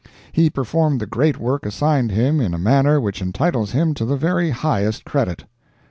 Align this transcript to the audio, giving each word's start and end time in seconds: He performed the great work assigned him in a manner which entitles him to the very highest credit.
He 0.31 0.49
performed 0.49 0.99
the 0.99 1.05
great 1.05 1.37
work 1.37 1.63
assigned 1.63 2.09
him 2.09 2.41
in 2.41 2.55
a 2.55 2.57
manner 2.57 2.99
which 2.99 3.21
entitles 3.21 3.69
him 3.69 3.93
to 3.93 4.03
the 4.03 4.17
very 4.17 4.49
highest 4.49 5.05
credit. 5.05 5.43